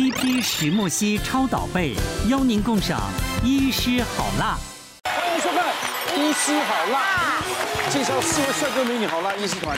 [0.00, 1.94] TP 石墨烯超导被，
[2.26, 3.02] 邀您共赏
[3.44, 4.56] 医师好辣。
[5.04, 5.62] 欢迎收看
[6.18, 7.42] 《医师好辣》，
[7.92, 9.76] 介绍四位帅哥美女好辣医师团。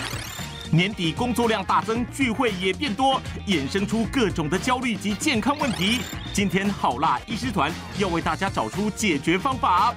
[0.71, 6.01] 年底工作量大增，聚会也变多，衍生出各种的焦虑及健康问题。
[6.33, 9.93] 今天好辣医师团要为大家找出解决方法。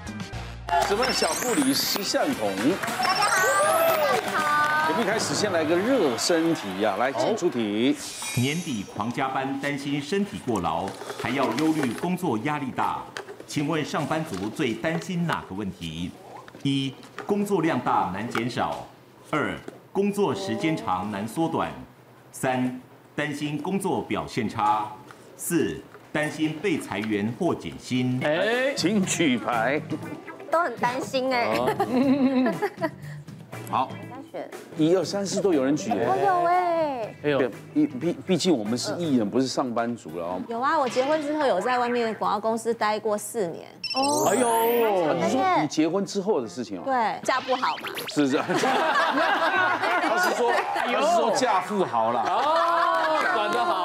[0.88, 2.52] 什么小护理师向彤？
[2.82, 3.44] 大家好，
[4.26, 7.95] 大家开始，先来个热身题呀，来，请出题。
[8.38, 10.88] 年底狂加班，担心身体过劳，
[11.21, 13.03] 还要忧虑工作压力大。
[13.48, 16.12] 请问上班族最担心哪个问题？
[16.63, 16.93] 一、
[17.26, 18.88] 工作量大难减少；
[19.31, 19.55] 二、
[19.91, 21.70] 工作时间长难缩短；
[22.31, 22.81] 三、
[23.15, 24.98] 担心工作表现差；
[25.38, 25.79] 四、
[26.12, 28.20] 担心被裁员或减薪。
[28.23, 29.81] 哎，请举牌。
[30.52, 31.57] 都很担心哎。
[33.70, 33.90] 好。
[34.35, 35.98] 选一二三四都有人举哎。
[36.05, 37.16] 我有哎。
[37.23, 40.41] 哎呦，毕毕毕竟我们是艺人，不是上班族了。
[40.49, 43.66] 有啊，我结婚之后有在外面广告公司待过四年。
[43.95, 44.27] 哦。
[44.27, 46.82] 哎呦，你说你结婚之后的事情哦。
[46.84, 47.87] 对，嫁不好嘛。
[48.13, 48.45] 是这样。
[50.04, 52.21] 他是说，他是说嫁富豪了。
[52.21, 53.84] 哦，管得好。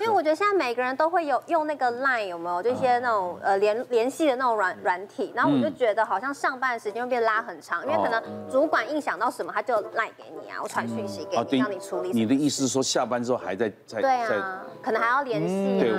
[0.00, 2.62] 因为我觉得现在每个人都会有用那个 Line 有没有？
[2.62, 12.10] 就一些那种呃联联系的那种软软体，然后我就觉得好像上班的时间会变拉很长，因为可能主管一想到什么，他就 Line 给你啊，我传讯息给你，让你处理。
[12.12, 15.92] 你的意思是说下班之后还在在对啊，可能还要联系对。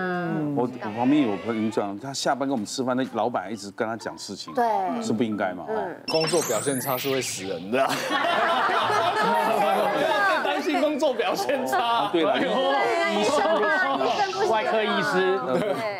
[0.55, 4.63] 我我旁边有朋友讲，他下班跟我们吃饭，那老板一直跟他讲事情，对，
[5.01, 5.65] 是不应该嘛？
[5.67, 7.85] 嗯，工作表现差是会死人的。
[11.13, 15.39] 表现差，对了，医生，外科医师，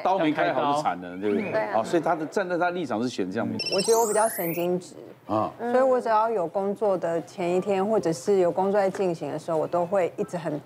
[0.03, 1.52] 刀没开好就惨了，对不对？
[1.52, 3.47] 啊，所以他的站在他立场是选这样。
[3.75, 4.95] 我觉得我比较神经质。
[5.25, 10.59] 啊，所以我只要有工作的前一天，或者是有工作在进行的时候，我都会一直很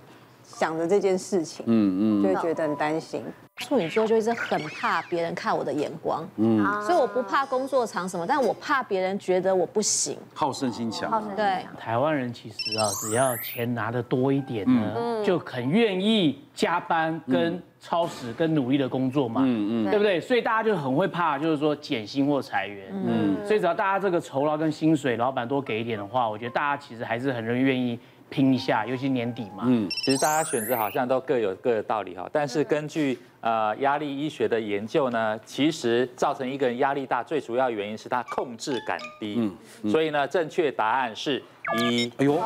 [0.44, 3.24] 想着这件事情，嗯嗯，就会觉得很担心。
[3.58, 11.12] 处女座就一直很怕别人看我的眼光，嗯，所以我不怕工作场什么，但我怕别人觉得我不行，好胜心强。
[11.36, 20.22] 对，台湾人其实啊，只要钱拿的多一点呢，就很愿意加班、跟超时、跟努力的工作嘛，嗯嗯，对不对？
[20.22, 28.00] 所以大家就很会怕，就是说减薪或裁员，嗯，所以只要大家这个酬劳跟薪水，老板多给一点的话，我觉得大家其实还是很容易愿意。
[28.30, 29.64] 拼一下，尤其年底嘛。
[29.66, 39.36] 嗯，其实大家选择好像都各有各的道理哈，但是根据呃压力医学的研究呢，其实造成一个人压力大最主要原因是他控制感低。
[39.38, 41.42] 嗯，所以呢，正确答案是
[41.80, 42.12] 一。
[42.18, 42.38] 哎呦，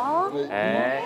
[0.49, 1.01] 哎，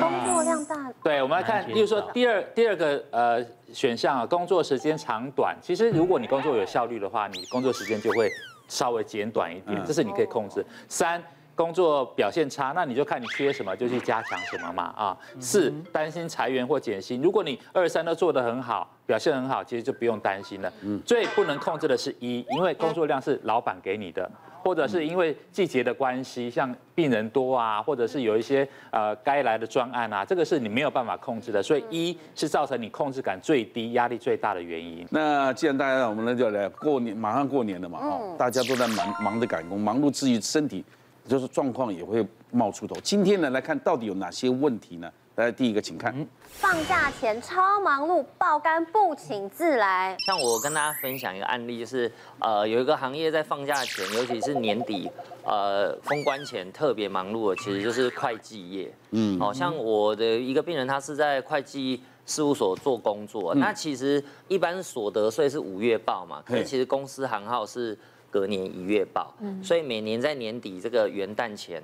[0.00, 0.92] 工作量大。
[1.02, 5.56] 对，我们来看，例如说第二第二个呃选项啊，工作时间长短。
[5.60, 8.30] 其实如果你工作有效率的话，你工作时间就会
[8.68, 10.64] 稍微减短一点，这是你可以控制。
[10.88, 11.22] 三。
[11.56, 15.16] 工作表现差，那你就看你缺什么，就去加强什么嘛啊。
[15.40, 20.70] 四，担心裁员或减薪，如果你二三都做得很好，表现很好，其实就不用担心了。
[20.82, 24.30] 嗯，最不能控制的是一，因为工作量是老板给你的，
[24.62, 35.06] 或者是因为季节的关系，像病人多啊，或者是有一些呃该来的专案啊，这个是你没有办法控制的，所以一是造成你控制感最低、压力最大的原因。
[35.10, 40.84] 那既然大家我们那就来过年，马上过年了嘛，哦，大家都在忙忙着赶工，忙碌之余身体。
[41.26, 42.96] 就是状况也会冒出头。
[43.02, 45.10] 今天呢，来看到底有哪些问题呢？
[45.34, 46.26] 来，第一个，请看。
[46.48, 50.16] 放假前超忙碌，爆肝不请自来。
[50.20, 55.10] 像我跟大家分享一个案例，就是呃，有一个行业在放假前，尤其是年底，
[55.44, 58.90] 呃，封关前特别忙碌的，其实就是会计业。
[59.10, 67.98] 嗯，好像我的一个病人，他是在会计事务所做工作，那其实一般所得税是五月报嘛，可是其实公司行号是。
[68.36, 71.82] 隔年一月报，所以每年在年底这个元旦前，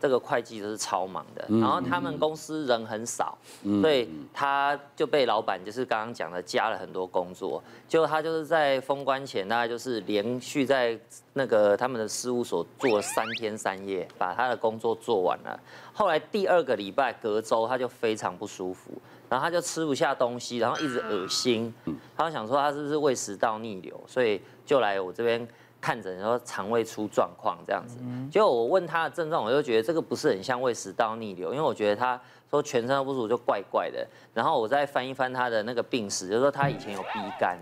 [0.00, 1.44] 这个会计都是超忙的。
[1.60, 3.36] 然后他们公司人很少，
[3.82, 7.62] 所以他就被老板就是刚刚讲的加了很多工作。
[7.86, 10.98] 结果他就是在封关前，大概就是连续在
[11.34, 15.60] 那个他们的事务所做了三天三夜，把他的工作做完了。
[15.92, 18.90] 后来第二个礼拜隔周他就非常不舒服，
[19.28, 21.74] 然后他就吃不下东西，然后一直恶心。
[22.16, 25.46] 他就想说他是不是胃食道逆流，所以就来我这边。
[25.80, 27.96] 看诊，然后肠胃出状况这样子，
[28.30, 34.06] 结果我问他的症状，我就觉得这个不是很像胃食道逆流，因为我觉得他说全身都不舒服就怪怪的。
[34.34, 37.58] 然后我再翻一翻他的那个病史，就是说他以前有鼻肝，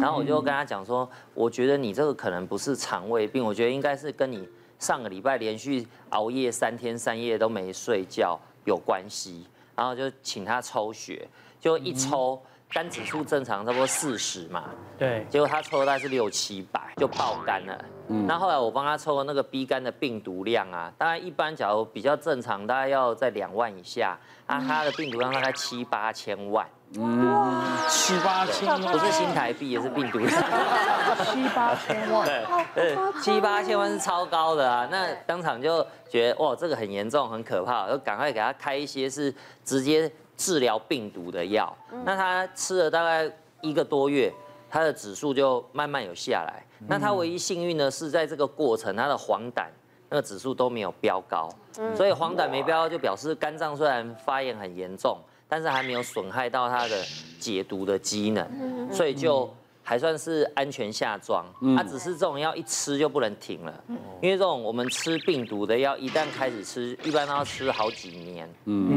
[0.00, 4.46] 然后我就跟他讲说，我觉得你这个可能不是肠胃病，我觉得应该是跟你
[4.78, 9.46] 上个礼拜连续熬夜三天三夜都没睡觉有关系。
[9.74, 11.26] 然后就请他抽血，
[11.58, 12.40] 就一抽。
[12.70, 14.64] 肝指数正常，差不多四十嘛。
[14.98, 15.26] 对。
[15.30, 17.84] 结果他抽的大概是六七百，就爆肝了。
[18.08, 18.26] 嗯。
[18.26, 24.18] 那后来我帮他抽的那个 B 肝的病毒量啊，大概一般假如比较正常，大概要在两万以下。
[24.46, 26.66] 那他的病毒量大概七八千万。
[26.96, 30.20] 嗯，七八千万，不是新台币，也是病毒。
[30.20, 32.28] 七八千万，
[32.72, 34.86] 对，七八千万是超高的啊！
[34.92, 39.34] 那当场就觉得哇，这个很严重，很可怕，就赶快给他开一些是
[39.64, 41.74] 直接治疗病毒的药。
[42.04, 44.32] 那他吃了大概一个多月，
[44.68, 46.64] 他的指数就慢慢有下来。
[46.88, 49.64] 那他唯一幸运的是，在这个过程，他的黄疸
[50.08, 51.48] 那个指数都没有飙高。
[51.96, 57.02] 所以黄疸没飙高，就表示肝脏虽然发炎很严重，但是还没有损害到他的
[57.38, 59.48] 解毒的机能，所以就。
[59.86, 61.44] 还算是安全下装，
[61.76, 63.84] 它只是这种药一吃就不能停了，
[64.22, 68.48] 因为这种我们吃病毒的药，一旦开始吃，一般都要吃好几年，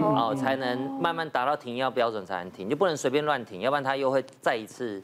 [0.02, 5.04] 哦，才能慢慢达到停药标准才能停，就不能随便乱停，要不然它又会再一次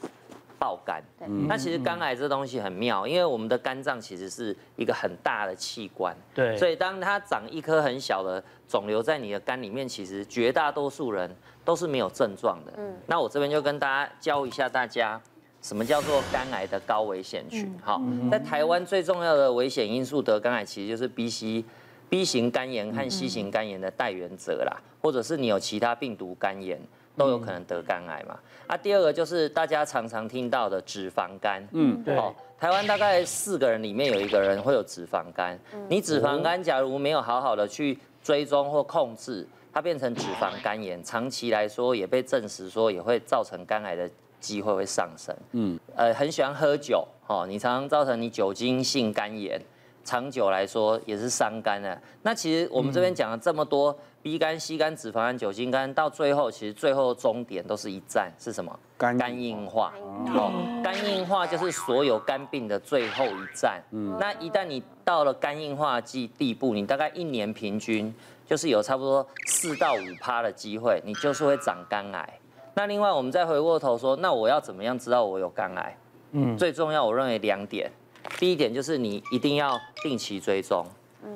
[0.58, 1.02] 爆肝。
[1.46, 11.30] 那其实肝癌这东西很妙，因为我们的肝脏其实是一个很大的器官，对，所以当它长一颗很小的肿瘤在你的肝里面，其实绝大多数人
[11.62, 12.72] 都是没有症状的。
[13.06, 15.20] 那我这边就跟大家教一下大家。
[15.64, 17.74] 什么叫做肝癌的高危险群？
[17.82, 17.98] 好，
[18.30, 21.64] 在台湾最重要的危险因素得肝癌，其实就是 B C
[22.10, 26.78] B 型肝炎和 C 型肝炎的带原者啦，或者是你有其他病毒肝炎，
[27.16, 28.38] 都有可能得肝癌嘛。
[28.66, 31.66] 啊，第二个就是大家常常听到的脂肪肝。
[31.72, 32.14] 嗯，对。
[32.58, 35.58] 台湾大概四个人里面有一个人会有脂肪肝。
[35.88, 44.10] 你脂肪肝假如没有好好的去追踪或控制，它变成脂肪肝炎，长期来说也被证实说也会造成肝癌的。
[44.44, 49.58] 机会会上升，嗯，呃，很喜欢喝酒，哦，你常常造成你酒精性肝炎，
[50.04, 51.98] 长久来说也是伤肝的。
[52.22, 58.78] 那其实我们这边讲了这么多，B 肝、C 肝、脂肪肝、酒精肝，到最后其实最后终点都是一站，是什么？
[58.98, 59.94] 肝肝硬化，
[60.34, 60.52] 哦，
[60.84, 63.82] 肝硬化就是所有肝病的最后一站。
[63.92, 68.14] 嗯，那一旦你到了肝硬化地地步，你大概一年平均
[68.46, 72.38] 就是有差不多四到五趴的机会，你就是会长肝癌。
[72.74, 75.96] 那另外，我们再回过头说，那我要怎么样知道我有肝癌？
[76.32, 77.90] 嗯，最重要，我认为两点。
[78.38, 80.84] 第一点就是你一定要定期追踪。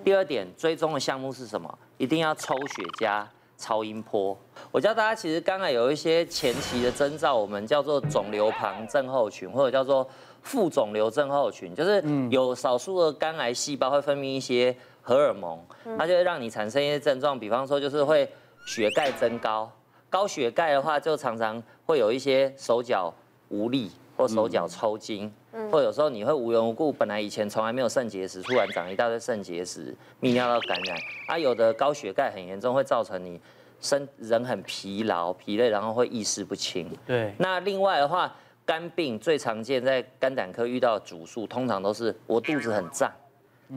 [0.04, 1.78] 第二点，追踪的项目是什么？
[1.96, 4.36] 一定要抽血加超音波。
[4.70, 10.06] 我教大家，其实肝癌有一些前期的征兆，我们叫做肿瘤旁症候群，或者叫做
[10.42, 15.58] 副肿瘤症候群，就是有少数的肝癌细胞会分泌一些荷尔蒙，
[15.96, 18.28] 它就会让你产生一些症状，比方说就是会
[18.66, 19.70] 血钙增高。
[20.10, 23.12] 高血钙的话，就常常会有一些手脚
[23.48, 25.32] 无力或手脚抽筋，
[25.70, 30.96] 或有时候你会无缘无故，本来以前从来没有肾结石，突然长一大堆肾结石，泌尿道感染。
[31.28, 33.40] 啊，有的高血钙很严重，会造成你
[33.80, 36.90] 身人很疲劳、疲累，然后会意识不清。
[37.06, 37.34] 对。
[37.38, 38.34] 那另外的话，
[38.64, 43.12] 肝病最常见在肝胆科遇到的主诉，通常都是我肚子很胀，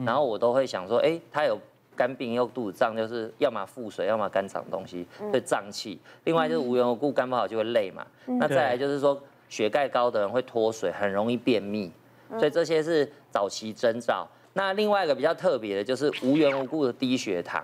[0.04, 1.58] 然后我都会想说，哎，他有。
[1.96, 5.98] 肝病又肚子胀，就是要么腹水，要么肝长东西，会胀气。
[6.24, 8.06] 另外就是无缘无故肝不好就会累嘛。
[8.26, 11.92] 那再来就是说血钙高的人会脱水，很容易便秘。
[12.38, 14.26] 所以这些是早期征兆。
[14.54, 17.62] 那另外一个比较特别的就是无缘无故的低血糖，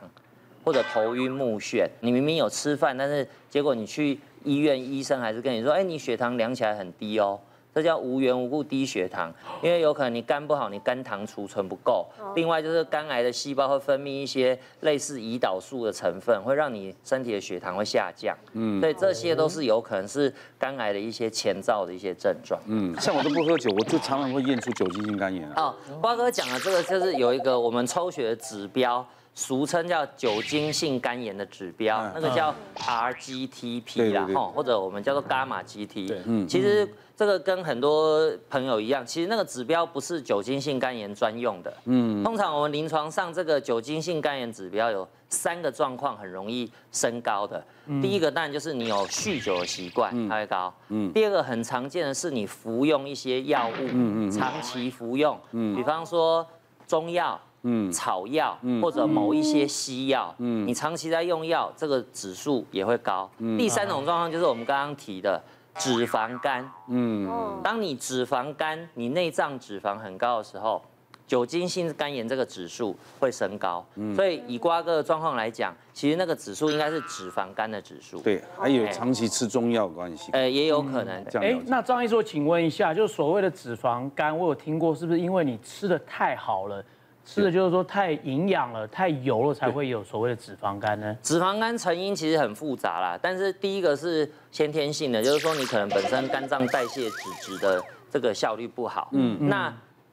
[0.62, 1.88] 或者头晕目眩。
[2.00, 7.40] 你明明有吃饭，但是结果你去医院，医生还是跟你说，哎，你血糖量起来很低哦。
[7.78, 9.32] 这叫无缘无故低血糖，
[9.62, 12.04] 因为有可能你肝不好，你肝糖储存不够。
[12.34, 18.36] 另外就是肝癌的细胞会分泌一些类似胰岛素的成分，会让你身体的血糖会下降。
[18.54, 22.60] 嗯，所以这些都是有可能是肝癌的一些前兆的一些症状。
[22.66, 25.48] 嗯，像我都不喝酒，我就常常会验出酒精性肝炎。
[25.52, 29.06] 哦，瓜哥讲的这个就是有一个我们抽血的指标。
[29.38, 36.12] 俗称叫酒精性肝炎的指标，那个叫 RGTP 啦，吼，或者我们叫做伽马 GT。
[36.26, 41.72] 嗯，其实这个跟很多朋友一样，其实那个指标不是酒精性肝炎专用的。
[41.84, 47.64] 嗯，通常我们临床上这个酒精性肝炎指标有三个状况很容易升高的。
[48.02, 50.74] 第一个当然就是你有酗酒的习惯，它会高。
[50.88, 51.12] 嗯。
[51.12, 56.44] 第二个很常见的是你服用一些药物，嗯嗯，长期服用，嗯，比方说
[56.88, 57.40] 中药。
[57.62, 63.28] 嗯，草药或者某一些西药，嗯，你长期在用药，这个指数也会高。
[63.58, 65.42] 第三种状况就是我们刚刚提的
[65.74, 70.80] 脂肪肝，嗯，当你脂肪肝，你内脏脂肪很高的时候，
[71.26, 73.84] 酒精性肝炎这个指数会升高。
[74.14, 78.20] 所以以瓜哥的状况来讲，其实那个指数应该是脂肪肝的指数。
[78.20, 80.30] 对，还有长期吃中药关系。
[80.32, 81.24] 呃，也有可能。
[81.34, 86.82] 哎，那张医师，请问一下，就是所谓的脂肪肝，我有听过，是不是因为你吃的太好了？
[87.28, 91.14] 吃的就是说太营养了，太油了，才会有所谓的脂肪肝呢？
[91.22, 99.10] 脂肪肝成因其实很复杂啦，但是第一个是先天性的，就是说你可能本身肝脏代谢脂质的这个效率不好。
[99.12, 99.70] 嗯，那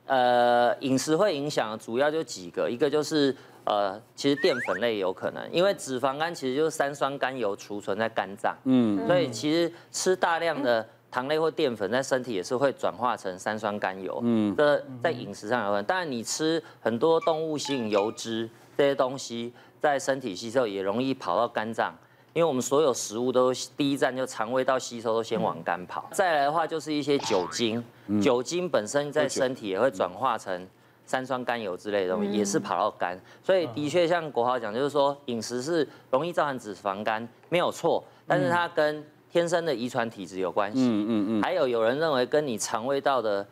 [0.08, 21.96] 呃饮食会影响，主要就几个，一个就是呃，其实淀粉类有可能，因为脂肪肝其实就是三酸甘油储存在肝脏，嗯，所以其实吃大量的糖类或淀粉在身体也是会转化成三酸甘油，嗯，这在饮食上有可能，当然你吃很多动物性油脂这些东西，在身体吸收也容易跑到肝脏，
[22.34, 27.82] 因为我们所有食物都第一站就肠胃到吸收都先往肝跑，再来的话就是一些酒精，
[28.22, 30.68] 酒精本身在身体也会转化成。
[31.08, 40.80] 三酸甘油之类的东西也是跑到肝，所以的确像国豪讲，就是说饮食是容易造成脂肪肝，没有错，但是它跟天生的遗传体质有关系。
[40.80, 41.44] 嗯嗯嗯。
[41.44, 43.46] 还有有人认为跟你肠胃道的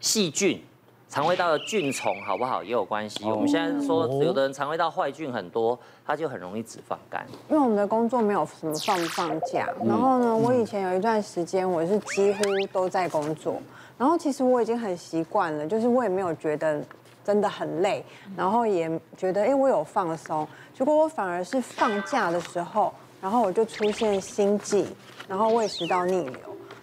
[0.00, 0.62] 细菌、
[1.08, 3.24] 肠胃道的菌虫好不好也有关系。
[3.24, 7.26] 我们现在说有的人肠胃道坏菌很多，他就很容易脂肪肝。
[7.48, 13.56] 因为我们的工作没有什么放不放假，然后呢，我以前有一段时间我是几乎都在工作。
[13.96, 16.84] 然后其实我已经很习惯了，就是我也没有觉得
[17.24, 18.04] 真的很累，
[18.36, 22.92] 然后也觉得哎我有放松，结果我反而是放假的时候，
[23.22, 24.84] 然后我就出现心悸，
[25.28, 26.34] 然后胃食道逆流，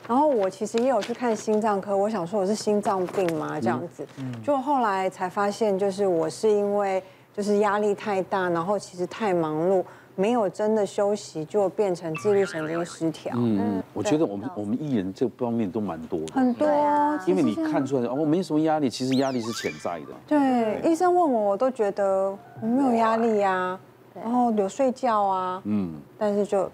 [0.08, 4.08] 然后我其实也有去看心脏科，我想说我是心脏病吗这样子，
[4.42, 7.04] 就后来才发现就是我是因为
[7.36, 9.84] 就是压力太大，然后其实太忙碌。
[10.16, 13.32] 没有真的休息，就变成自律神经失调。
[13.38, 16.34] 嗯，我觉得我们我们艺人这方面都蛮多的。
[16.34, 20.08] 很多啊，因为你看出来哦，我没什么压力，其实压力是潜在的。
[20.28, 23.80] 对，医生问我，我都觉得我没有压力呀，
[24.22, 26.72] 然后有睡觉啊，嗯，但是就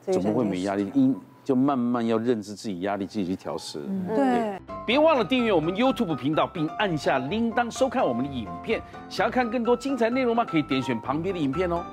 [0.00, 0.90] 怎么会没压力？
[0.94, 3.78] 因就慢慢要认知自己压力，自己去调适。
[4.08, 8.80] 对，别忘了订阅我们 YouTube 频道，并按下铃铛收看我们的影片。
[9.10, 10.42] 想要看更多精彩内容吗？
[10.42, 11.84] 可以点选旁边的影片哦。